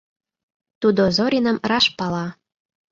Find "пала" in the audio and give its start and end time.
1.97-2.27